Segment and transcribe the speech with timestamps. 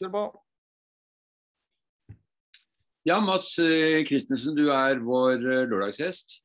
[0.00, 0.22] kjør på.
[3.08, 3.56] Ja, Mats
[4.06, 6.38] Christensen, du er vår lørdagsgjest.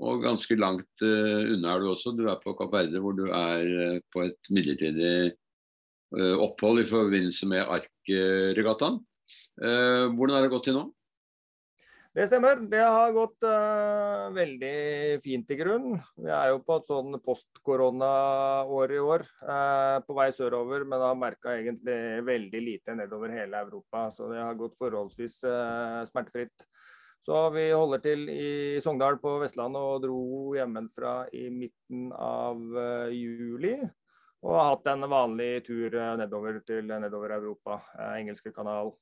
[0.00, 2.14] Og ganske langt unna er du også.
[2.16, 5.34] Du er på Kapp Verde, hvor du er på et midlertidig
[6.40, 8.96] opphold i forbindelse med Ark-regattaen.
[9.60, 10.86] Hvordan har det gått til nå?
[12.10, 12.58] Det stemmer.
[12.66, 15.92] Det har gått uh, veldig fint i grunn.
[16.18, 19.24] Vi er jo på et sånn post-korona-år i år.
[19.46, 24.08] Uh, på vei sørover, men har merka egentlig veldig lite nedover hele Europa.
[24.16, 26.66] Så det har gått forholdsvis uh, smertefritt.
[27.22, 28.50] Så vi holder til i
[28.82, 30.20] Sogndal på Vestlandet og dro
[30.56, 32.58] hjemmefra i midten av
[33.12, 33.76] juli.
[34.40, 37.80] Og har hatt en vanlig tur nedover til nedover Europa.
[38.16, 38.94] engelske kanal.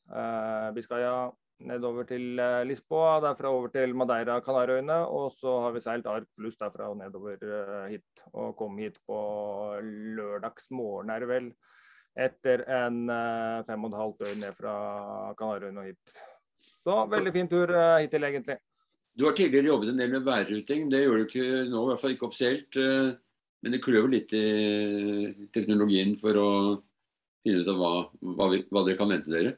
[0.75, 1.29] Biscaya
[1.67, 4.99] nedover til eh, Lisboa, derfra over til Madeira, Kanarøyene.
[5.15, 8.25] Og så har vi seilt Ark pluss derfra og nedover eh, hit.
[8.33, 9.19] Og kom hit på
[10.19, 11.53] lørdagsmorgen, er det vel.
[12.19, 14.75] Etter en eh, fem og et halvt døgn ned fra
[15.39, 16.19] Kanarøyene og hit.
[16.83, 18.59] Så veldig fin tur hittil, egentlig.
[19.19, 20.91] Du har tidligere jobbet en del med værruting.
[20.91, 22.79] Det gjør du ikke nå, i hvert fall ikke offisielt.
[23.63, 26.51] Men det klør litt i teknologien for å
[27.43, 27.95] finne ut av hva,
[28.37, 29.57] hva, vi, hva dere kan vente dere?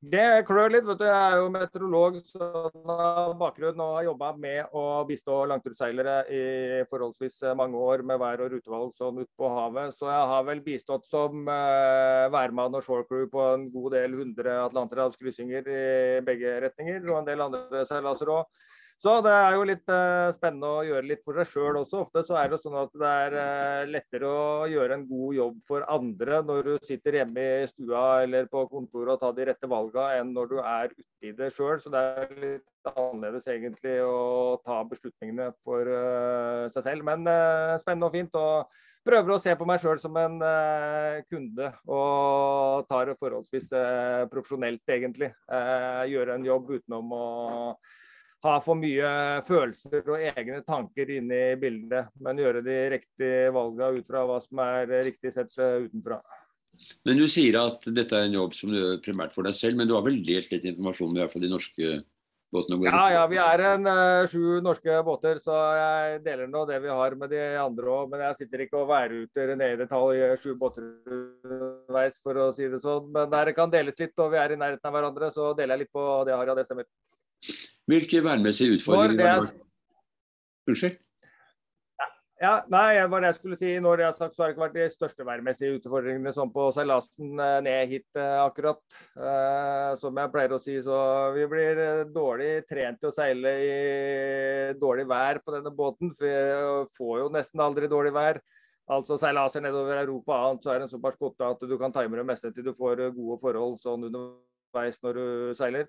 [0.00, 0.86] Det klør litt.
[0.88, 1.04] vet du.
[1.04, 2.46] Jeg er jo meteorolog så
[2.88, 6.44] har bakgrunn og har jobba med å bistå langturseilere i
[6.88, 9.92] forholdsvis mange år med vær- og rutevalg sånn ute på havet.
[9.98, 14.56] Så jeg har vel bistått som eh, værmann og shorecrew på en god del hundre
[14.64, 15.84] atlanterhavskryssinger i
[16.24, 18.48] begge retninger, og en del andre seilaser òg.
[19.00, 22.02] Så det er jo litt uh, spennende å gjøre litt for seg sjøl også.
[22.04, 25.54] Ofte så er det sånn at det er uh, lettere å gjøre en god jobb
[25.70, 29.70] for andre når du sitter hjemme i stua eller på kontoret og tar de rette
[29.72, 31.80] valga, enn når du er ute i det sjøl.
[31.80, 37.08] Så det er litt annerledes egentlig å ta beslutningene for uh, seg selv.
[37.08, 37.24] Men
[37.80, 38.36] spennende og fint.
[38.36, 38.68] og
[39.08, 40.36] prøver å se på meg sjøl som en
[41.32, 43.72] kunde og tar det forholdsvis
[44.28, 45.30] profesjonelt, egentlig.
[46.12, 47.24] Gjøre en jobb utenom å
[48.44, 49.08] ha for mye
[49.44, 54.38] følelser og egne tanker inne i bildet, men gjøre de riktige valgene ut fra hva
[54.44, 56.20] som er riktig sett eh, utenfra.
[57.04, 59.76] Men Du sier at dette er en jobb som du gjør primært for deg selv,
[59.76, 62.00] men du har vel delt litt informasjon med de norske
[62.54, 62.78] båtene?
[62.88, 66.90] Ja, ja, vi er en uh, sju norske båter, så jeg deler nå det vi
[66.90, 68.10] har med de andre òg.
[68.12, 72.70] Men jeg sitter ikke og værruter ned i detalj sju båter underveis, for å si
[72.72, 73.10] det sånn.
[73.14, 75.76] Men der det kan deles litt og vi er i nærheten av hverandre, så deler
[75.76, 76.88] jeg litt på det jeg har, ja det stemmer.
[77.90, 79.54] Hvilke værmessige utfordringer var det?
[80.68, 80.98] Unnskyld?
[82.40, 83.70] Ja, nei, det var det jeg skulle si.
[83.84, 86.70] Når det er sagt, så har det ikke vært de største værmessige utfordringene sånn på
[86.72, 88.80] seilasen eh, ned hit eh, akkurat.
[89.12, 91.00] Eh, som jeg pleier å si, så
[91.34, 93.74] vi blir eh, dårlig trent til å seile i
[94.80, 96.14] dårlig vær på denne båten.
[96.16, 98.40] For vi får jo nesten aldri dårlig vær.
[98.90, 102.24] Altså seilaser nedover Europa annet, så er den såpass godt at du kan time det
[102.32, 104.08] meste til du får gode forhold sånn
[104.70, 105.88] underveis når du seiler.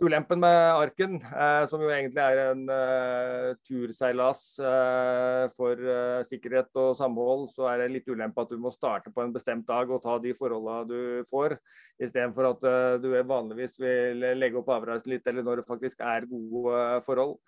[0.00, 6.74] Ulempen med Arken, eh, som jo egentlig er en eh, turseilas eh, for eh, sikkerhet
[6.74, 9.90] og samhold, så er det litt ulempe at du må starte på en bestemt dag
[9.90, 11.54] og ta de forholdene du får,
[12.02, 16.26] istedenfor at eh, du vanligvis vil legge opp avreisen litt, eller når det faktisk er
[16.26, 17.38] gode eh, forhold.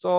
[0.00, 0.10] Så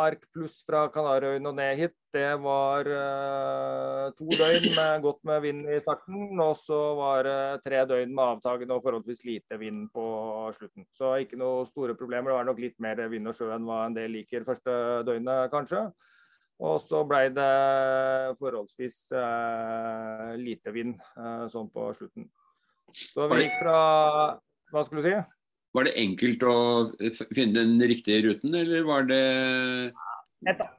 [0.00, 5.42] ark pluss fra Kanarøyene og ned hit, det var eh, to døgn med godt med
[5.44, 6.30] vind i starten.
[6.40, 10.06] Og så var det eh, tre døgn med avtagende og forholdsvis lite vind på
[10.56, 10.86] slutten.
[10.96, 12.32] Så ikke noe store problemer.
[12.32, 15.52] Det var nok litt mer vind og sjø enn hva en del liker første døgnet,
[15.52, 15.84] kanskje.
[16.62, 17.52] Og så ble det
[18.40, 20.96] forholdsvis eh, lite vind
[21.52, 22.30] sånn på slutten.
[23.12, 23.78] Så vi gikk fra
[24.72, 25.16] Hva skulle du si?
[25.72, 26.56] Var det enkelt å
[27.32, 29.22] finne den riktige ruten, eller var det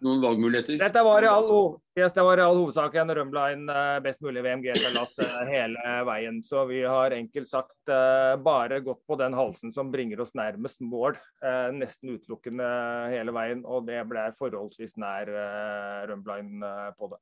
[0.04, 0.78] noen valgmuligheter?
[0.78, 1.48] Dette var i all,
[1.98, 6.42] yes, det var i all hovedsak en Rømline eh, best mulig VMG-lass eh, hele veien.
[6.46, 10.82] Så vi har enkelt sagt eh, bare gått på den halsen som bringer oss nærmest
[10.84, 11.18] mål.
[11.74, 12.68] Nesten utelukkende
[13.14, 15.32] hele veien, og det ble forholdsvis nær
[16.12, 17.22] Rømline på det.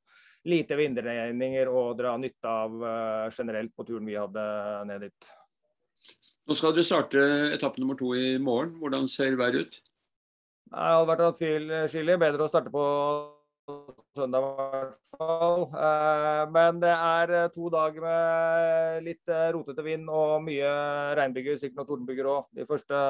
[0.52, 4.44] Lite vindregninger å dra nytte av generelt på turen vi hadde
[4.90, 5.32] ned dit.
[6.48, 7.22] Nå skal dere starte
[7.54, 8.74] etappe nummer to i morgen.
[8.82, 9.78] Hvordan ser været ut?
[10.72, 12.82] Det hadde vært atskillig bedre å starte på
[14.16, 15.64] søndag i hvert fall.
[15.72, 20.72] Eh, men det er eh, to dager med litt eh, rotete vind og mye
[21.18, 22.48] regnbyger, sikkert noen tordenbyger òg.
[22.58, 23.02] De første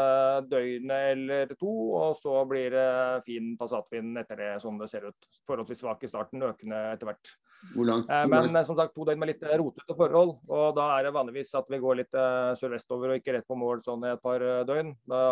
[0.51, 1.73] døgnet eller to.
[1.99, 2.89] Og så blir det
[3.29, 5.31] fin passatvind etter det, som det ser ut.
[5.49, 7.35] Forholdsvis svak i starten, økende etter hvert.
[7.73, 8.11] Hvor langt?
[8.31, 10.37] Men som sagt, to døgn med litt rotete forhold.
[10.51, 12.21] Og da er det vanligvis at vi går litt
[12.59, 14.93] sørvestover og ikke rett på mål sånn i et par døgn.
[15.09, 15.23] Da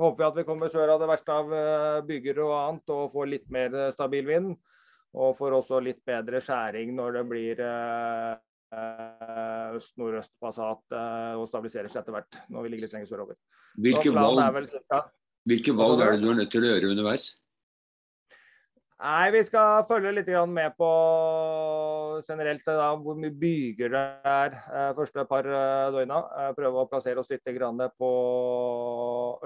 [0.00, 3.10] håper vi at vi kommer sør av det verste av eh, bygger og annet og
[3.14, 4.54] får litt mer eh, stabil vind.
[5.20, 8.34] Og får også litt bedre skjæring når det blir eh,
[9.74, 13.38] øst-nordøst Passat og stabiliserer seg etter hvert når vi ligger litt lenger sørover.
[13.82, 15.00] Hvilke valg, er vel, ja.
[15.50, 17.24] hvilke valg er det du er nødt til å gjøre underveis?
[19.00, 20.88] Nei, vi skal følge litt med på
[22.26, 26.18] generelt da, hvor mye byger det er eh, første par eh, døgna.
[26.42, 27.48] Eh, prøve å plassere oss litt
[27.96, 28.10] på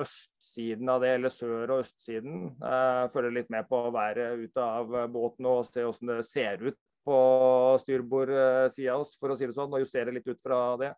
[0.03, 2.51] østsiden av det, eller sør- og østsiden.
[3.15, 7.19] Følge litt med på været ute av båten og se hvordan det ser ut på
[7.85, 8.35] styrbord
[8.75, 10.97] sida av oss, for å si det sånn, og justere litt ut fra det.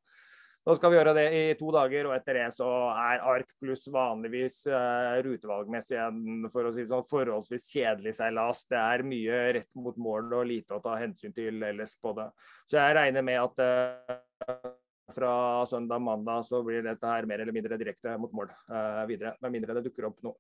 [0.67, 3.85] Nå skal vi gjøre det i to dager, og etter det så er Ark pluss
[3.95, 8.65] vanligvis uh, rutevalgmessig en for å si sånn, forholdsvis kjedelig seilas.
[8.67, 12.27] Det er mye rett mot mål og lite å ta hensyn til ellers på det.
[12.67, 14.75] Så jeg regner med at uh,
[15.15, 15.37] fra
[15.71, 19.37] søndag-mandag så blir dette her mer eller mindre direkte mot mål uh, videre.
[19.47, 20.35] Med mindre det dukker opp noe.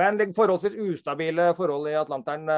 [0.00, 2.48] Men det forholdsvis ustabile forhold i Atlanteren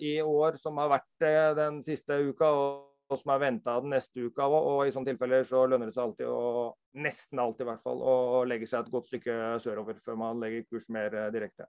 [0.00, 2.52] i år, som har vært den siste uka.
[2.52, 4.56] og som er venta den neste uka òg.
[4.70, 8.02] Og i sånne tilfeller så lønner det seg alltid, og nesten alltid i hvert fall,
[8.02, 11.68] å legge seg et godt stykke sørover før man legger kurs mer eh, direkte.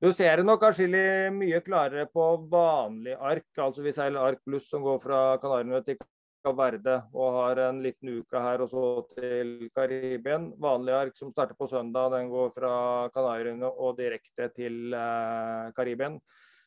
[0.00, 4.70] Du ser det nok atskillig mye klarere på vanlig ark, altså vi seiler ark pluss
[4.70, 8.84] som går fra Kanariøyene til Kaverde Verde og har en liten uke her og så
[9.12, 10.50] til Karibien.
[10.56, 12.72] Vanlig ark som starter på søndag, den går fra
[13.12, 16.16] Kanariøyene og direkte til eh, Karibien.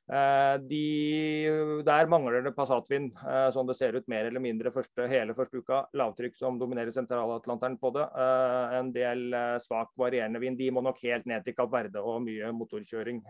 [0.03, 3.13] Eh, de, der mangler det passatvind,
[3.55, 5.83] sånn det ser ut mer eller mindre første, hele første uka.
[5.95, 8.03] Lavtrykk som dominerer sentralatlanteren på det.
[8.03, 9.25] Eh, en del
[9.63, 10.59] svak varierende vind.
[10.59, 13.23] De må nok helt ned til Kapp Verde og mye motorkjøring,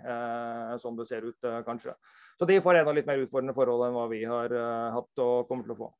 [0.81, 1.93] som det ser ut kanskje.
[2.39, 4.55] Så de får enda litt mer utfordrende forhold enn hva vi har
[4.95, 5.91] hatt og kommer til å få.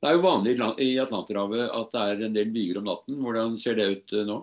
[0.00, 3.18] Det er jo vanlig i Atlanterhavet at det er en del byger om natten.
[3.20, 4.38] Hvordan ser det ut nå?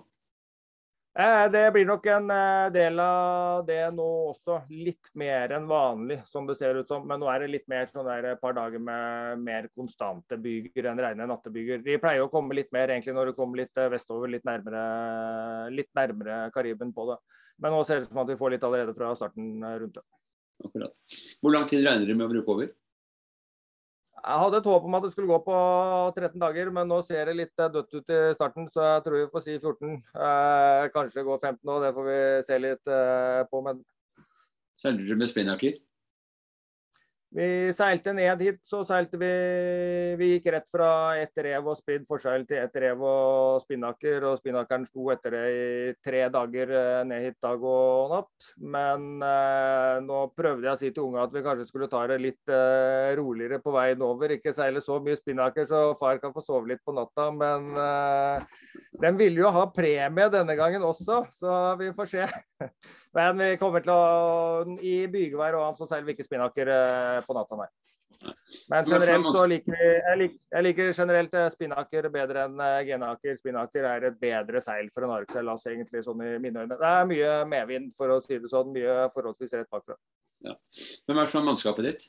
[1.18, 4.06] Eh, det blir nok en eh, del av det nå
[4.36, 4.60] også.
[4.70, 7.08] Litt mer enn vanlig, som det ser ut som.
[7.10, 10.92] Men nå er det litt mer sånn der et par dager med mer konstante byger
[10.92, 11.82] enn rene nattebyger.
[11.82, 14.84] De pleier å komme litt mer egentlig når det kommer litt eh, vestover, litt nærmere,
[15.74, 17.18] litt nærmere Kariben på det.
[17.66, 20.06] Men nå ser det ut som at vi får litt allerede fra starten rundt det.
[20.68, 20.94] Akkurat.
[21.42, 22.70] Hvor lang tid regner dere med å bruke over?
[24.18, 25.58] Jeg hadde et håp om at det skulle gå på
[26.18, 29.18] 13 dager, men nå ser det litt eh, dødt ut i starten, så jeg tror
[29.20, 29.94] vi får si 14.
[29.94, 32.18] Eh, kanskje det går 15 nå, det får vi
[32.48, 33.62] se litt eh, på.
[33.68, 33.84] Men
[34.82, 35.78] Seiler du med spinnaker?
[37.36, 39.30] Vi seilte ned hit, så seilte vi
[40.18, 40.90] Vi gikk rett fra
[41.20, 44.24] ett rev og spridd forseil til ett rev og spinnaker.
[44.30, 48.48] Og spinnakeren sto etter det i tre dager eh, ned hit dag og natt.
[48.76, 52.22] Men eh, nå prøvde jeg å si til unga at vi kanskje skulle ta det
[52.24, 54.38] litt eh, roligere på veien over.
[54.38, 57.28] Ikke seile så mye spinnaker så far kan få sove litt på natta.
[57.36, 58.48] Men eh,
[59.04, 62.32] den ville jo ha premie denne gangen også, så vi får se.
[63.18, 67.20] Men vi kommer til å I bygevær og annet så seiler vi ikke spinnaker eh,
[67.26, 67.70] på natta, nei.
[68.72, 72.80] Men generelt så liker vi jeg liker, jeg liker generelt eh, spinnaker bedre enn eh,
[72.90, 73.38] genaker.
[73.40, 76.78] Spinnaker er et bedre seil for en arkseilas, egentlig, sånn i mine øyne.
[76.78, 78.74] Det er mye medvind, for å si det sånn.
[78.76, 79.98] Mye forholdsvis rett bakfra.
[80.46, 80.54] Ja.
[81.08, 82.08] Hvem er det som er mannskapet ditt?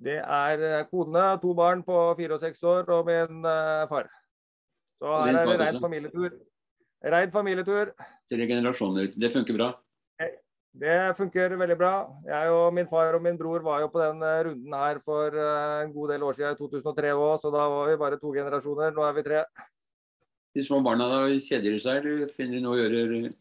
[0.00, 4.08] Det er kone, to barn på fire og seks år og min uh, far.
[4.96, 6.38] Så her er det rein familietur.
[7.12, 7.92] Reid familietur.
[8.28, 9.12] Tre generasjoner.
[9.16, 9.68] Det funker bra?
[10.70, 11.94] Det funker veldig bra.
[12.28, 15.34] Jeg og min far og min bror var jo på den eh, runden her for
[15.34, 18.30] eh, en god del år siden, i 2003 òg, så da var vi bare to
[18.36, 18.94] generasjoner.
[18.94, 19.42] Nå er vi tre.
[20.54, 23.32] De små barna da kjeder seg, eller finner de noe å gjøre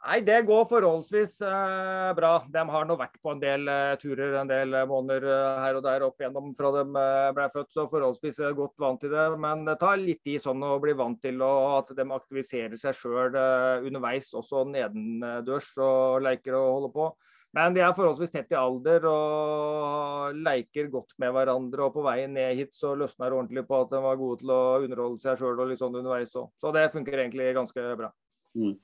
[0.00, 2.30] Nei, det går forholdsvis eh, bra.
[2.48, 5.76] De har nå vært på en del eh, turer en del eh, måneder eh, her
[5.76, 9.12] og der opp igjennom fra de eh, ble født, så forholdsvis eh, godt vant til
[9.12, 9.26] det.
[9.44, 12.96] Men det tar litt tid sånn å bli vant til og at de aktiviserer seg
[12.96, 17.12] sjøl underveis, også nedendørs og leker og holder på.
[17.60, 21.90] Men de er forholdsvis tett i alder og leker godt med hverandre.
[21.90, 24.54] Og på veien ned hit så løsna det ordentlig på at de var gode til
[24.56, 26.54] å underholde seg sjøl og litt sånn underveis òg.
[26.56, 28.14] Så det funker egentlig ganske bra.
[28.56, 28.78] Mm.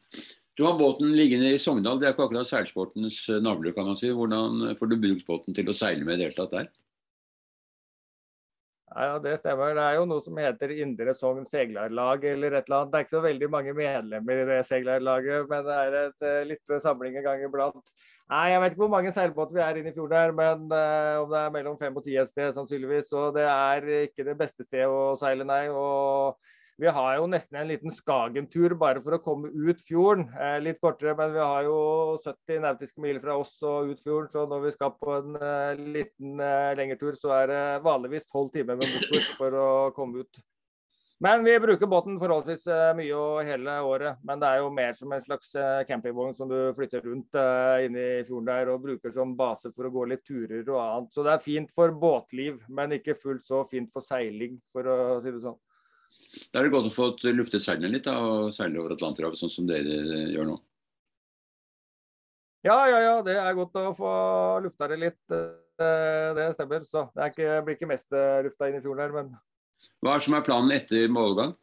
[0.56, 3.98] Du har båten liggende i Sogndal, det er ikke akkurat seilsportens eh, navle, kan man
[4.00, 4.08] si.
[4.08, 6.70] Hvordan eh, får du brukt båten til å seile med i det hele tatt der?
[8.96, 9.74] Ja, Det stemmer.
[9.76, 12.94] Det er jo noe som heter Indre Sogn seglerlag eller et eller annet.
[12.94, 16.40] Det er ikke så veldig mange medlemmer i det seglerlaget, men det er et uh,
[16.48, 17.92] lite samling en gang iblant.
[18.32, 21.20] Nei, Jeg vet ikke hvor mange seilbåter vi er inne i fjorden her, men uh,
[21.26, 23.10] om det er mellom fem og ti et sted sannsynligvis.
[23.12, 25.66] Så det er ikke det beste stedet å seile, nei.
[25.68, 26.40] og
[26.76, 30.26] vi har jo nesten en liten Skagen-tur bare for å komme ut fjorden.
[30.36, 31.78] Eh, litt kortere, men vi har jo
[32.24, 34.28] 70 nautiske mil fra oss og ut fjorden.
[34.32, 38.28] Så når vi skal på en eh, liten eh, lengre tur, så er det vanligvis
[38.28, 40.44] 12 timer med motor for å komme ut.
[41.18, 44.18] Men vi bruker båten forholdsvis eh, mye og hele året.
[44.28, 47.80] Men det er jo mer som en slags eh, campingvogn som du flytter rundt uh,
[47.86, 51.14] inne i fjorden der og bruker som base for å gå litt turer og annet.
[51.16, 54.98] Så det er fint for båtliv, men ikke fullt så fint for seiling, for å
[55.24, 55.56] si det sånn.
[56.52, 59.52] Da er det godt å få luftet seilene litt da, og seile over Atlanterhavet, sånn
[59.52, 60.00] som dere
[60.32, 60.56] gjør nå.
[62.66, 63.16] Ja, ja, ja.
[63.22, 64.12] Det er godt å få
[64.64, 65.20] lufta det litt.
[65.76, 66.86] Det stemmer.
[66.88, 68.08] Så det ikke, blir ikke mest
[68.46, 69.36] lufta inn i fjorden her, men
[70.00, 71.54] hva er som er planen etter målgang?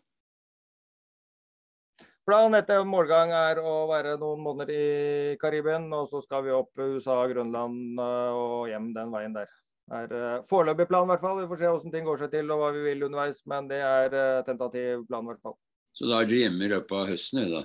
[2.24, 6.72] Planen etter målgang er å være noen måneder i Karibien, og så skal vi opp
[6.79, 9.50] USA, Grønland eh, og hjem den veien der.
[9.84, 11.42] Det er uh, foreløpig plan, i hvert fall.
[11.42, 13.82] Vi får se hvordan ting går seg til og hva vi vil underveis, men det
[13.84, 15.58] er uh, tentativ plan, i hvert fall.
[15.94, 17.63] Så da er dere hjemme i løpet av høsten, da?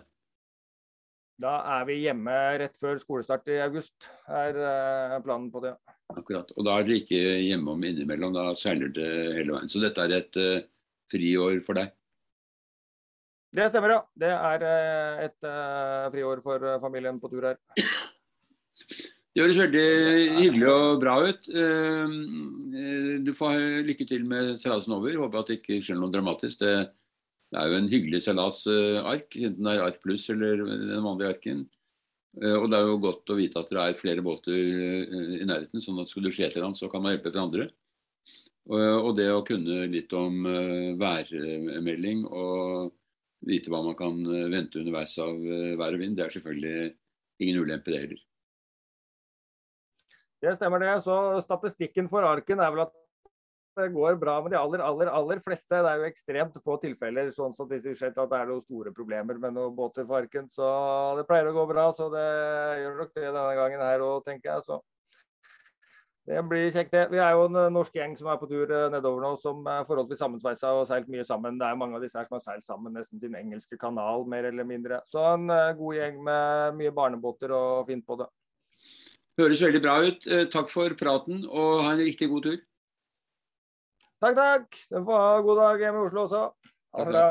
[1.39, 5.77] Da er vi hjemme rett før skolestart i august, er uh, planen på det.
[6.11, 6.51] Akkurat.
[6.57, 9.71] Og da er dere ikke hjemom innimellom, da seiler dere hele veien.
[9.71, 10.67] Så dette er et uh,
[11.13, 11.95] friår for deg?
[13.55, 14.01] Det stemmer, ja.
[14.19, 14.67] Det er
[15.29, 17.63] et uh, friår for familien på tur her.
[19.39, 19.89] Det høres veldig
[20.35, 21.45] hyggelig og bra ut.
[23.23, 25.15] Du får lykke til med seilasen over.
[25.15, 26.65] Håper at det ikke skjer noe dramatisk.
[26.65, 26.89] Det,
[27.55, 31.63] er jo en hyggelig seilasark, enten det er Ark pluss eller den vanlige arken.
[32.43, 35.47] Eh, og det er jo godt å vite at det er flere båter eh, i
[35.49, 37.71] nærheten, sånn at skulle det skje et eller annet, så kan man hjelpe hverandre.
[38.69, 42.93] Og det å kunne litt om eh, værmelding og
[43.49, 44.19] vite hva man kan
[44.53, 45.39] vente underveis av
[45.79, 46.91] vær og vind, det er selvfølgelig
[47.39, 48.23] ingen ulempe, det heller.
[50.43, 50.95] Det stemmer det.
[51.05, 51.15] Så
[51.45, 52.97] statistikken for arken er vel at
[53.79, 55.71] det går bra med de aller, aller, aller fleste.
[55.71, 58.93] Det er jo ekstremt få tilfeller sånn som disse skjedd, at det er noen store
[58.95, 60.49] problemer med noen båter for arken.
[60.51, 60.69] Så
[61.19, 61.89] det pleier å gå bra.
[61.95, 62.29] Så det
[62.83, 64.67] gjør nok det denne gangen her òg, tenker jeg.
[64.67, 64.81] Så
[66.29, 67.07] det blir kjekt, det.
[67.09, 69.87] Vi er jo en norsk gjeng som er på tur eh, nedover nå, som er
[69.89, 71.57] forholdsvis sammensveisa og seilt mye sammen.
[71.57, 74.51] Det er mange av disse her som har seilt sammen nesten sin engelske kanal, mer
[74.51, 74.99] eller mindre.
[75.09, 78.29] Så en eh, god gjeng med mye barnebåter og fint på det.
[79.39, 80.25] Høres veldig bra ut.
[80.27, 82.57] Eh, takk for praten, og ha en riktig god tur.
[84.19, 84.81] Takk, takk.
[84.91, 86.41] Den får ha god dag hjemme i Oslo også.
[86.97, 87.27] Ha det bra.